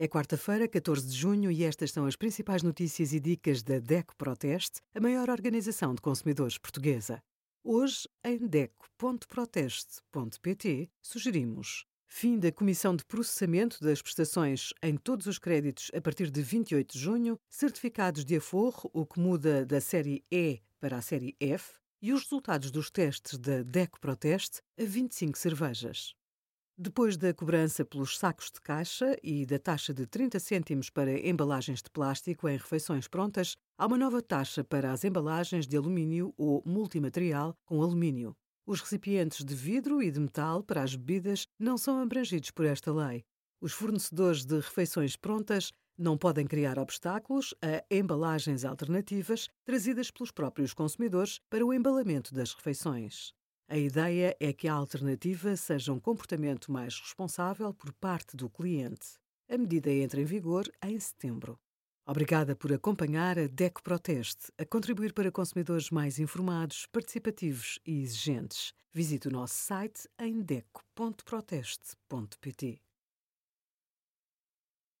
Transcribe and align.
É 0.00 0.06
quarta-feira, 0.06 0.68
14 0.68 1.08
de 1.08 1.16
junho, 1.16 1.50
e 1.50 1.64
estas 1.64 1.90
são 1.90 2.06
as 2.06 2.14
principais 2.14 2.62
notícias 2.62 3.12
e 3.12 3.18
dicas 3.18 3.64
da 3.64 3.80
DECO 3.80 4.14
Proteste, 4.14 4.80
a 4.94 5.00
maior 5.00 5.28
organização 5.28 5.92
de 5.92 6.00
consumidores 6.00 6.56
portuguesa. 6.56 7.20
Hoje, 7.64 8.08
em 8.22 8.46
DECO.proteste.pt, 8.46 10.88
sugerimos 11.02 11.84
fim 12.06 12.38
da 12.38 12.52
comissão 12.52 12.94
de 12.94 13.04
processamento 13.04 13.80
das 13.80 14.00
prestações 14.00 14.72
em 14.80 14.96
todos 14.96 15.26
os 15.26 15.36
créditos 15.36 15.90
a 15.92 16.00
partir 16.00 16.30
de 16.30 16.42
28 16.42 16.92
de 16.92 16.98
junho, 16.98 17.36
certificados 17.50 18.24
de 18.24 18.36
aforro, 18.36 18.88
o 18.92 19.04
que 19.04 19.18
muda 19.18 19.66
da 19.66 19.80
série 19.80 20.24
E 20.30 20.62
para 20.78 20.98
a 20.98 21.02
série 21.02 21.34
F, 21.40 21.72
e 22.00 22.12
os 22.12 22.22
resultados 22.22 22.70
dos 22.70 22.88
testes 22.88 23.36
da 23.36 23.64
DECO 23.64 23.98
Proteste 23.98 24.62
a 24.78 24.84
25 24.84 25.36
cervejas. 25.36 26.14
Depois 26.80 27.16
da 27.16 27.34
cobrança 27.34 27.84
pelos 27.84 28.16
sacos 28.16 28.52
de 28.52 28.60
caixa 28.60 29.16
e 29.20 29.44
da 29.44 29.58
taxa 29.58 29.92
de 29.92 30.06
30 30.06 30.38
cêntimos 30.38 30.88
para 30.88 31.26
embalagens 31.28 31.82
de 31.82 31.90
plástico 31.90 32.48
em 32.48 32.56
refeições 32.56 33.08
prontas, 33.08 33.56
há 33.76 33.84
uma 33.84 33.98
nova 33.98 34.22
taxa 34.22 34.62
para 34.62 34.92
as 34.92 35.02
embalagens 35.02 35.66
de 35.66 35.76
alumínio 35.76 36.32
ou 36.36 36.62
multimaterial 36.64 37.52
com 37.66 37.82
alumínio. 37.82 38.32
Os 38.64 38.80
recipientes 38.80 39.44
de 39.44 39.56
vidro 39.56 40.00
e 40.00 40.08
de 40.08 40.20
metal 40.20 40.62
para 40.62 40.84
as 40.84 40.94
bebidas 40.94 41.48
não 41.58 41.76
são 41.76 42.00
abrangidos 42.00 42.52
por 42.52 42.64
esta 42.64 42.92
lei. 42.92 43.24
Os 43.60 43.72
fornecedores 43.72 44.44
de 44.44 44.54
refeições 44.54 45.16
prontas 45.16 45.72
não 45.98 46.16
podem 46.16 46.46
criar 46.46 46.78
obstáculos 46.78 47.52
a 47.60 47.84
embalagens 47.92 48.64
alternativas 48.64 49.48
trazidas 49.64 50.12
pelos 50.12 50.30
próprios 50.30 50.72
consumidores 50.72 51.40
para 51.50 51.66
o 51.66 51.74
embalamento 51.74 52.32
das 52.32 52.54
refeições. 52.54 53.36
A 53.70 53.76
ideia 53.76 54.34
é 54.40 54.50
que 54.50 54.66
a 54.66 54.72
alternativa 54.72 55.54
seja 55.54 55.92
um 55.92 56.00
comportamento 56.00 56.72
mais 56.72 56.98
responsável 56.98 57.74
por 57.74 57.92
parte 57.92 58.34
do 58.34 58.48
cliente. 58.48 59.18
A 59.46 59.58
medida 59.58 59.92
entra 59.92 60.22
em 60.22 60.24
vigor 60.24 60.72
em 60.82 60.98
setembro. 60.98 61.60
Obrigada 62.06 62.56
por 62.56 62.72
acompanhar 62.72 63.38
a 63.38 63.46
DECO 63.46 63.82
Proteste, 63.82 64.50
a 64.56 64.64
contribuir 64.64 65.12
para 65.12 65.30
consumidores 65.30 65.90
mais 65.90 66.18
informados, 66.18 66.86
participativos 66.86 67.78
e 67.84 68.00
exigentes. 68.00 68.72
Visite 68.90 69.28
o 69.28 69.30
nosso 69.30 69.52
site 69.52 70.08
em 70.18 70.40
deco.proteste.pt. 70.40 72.87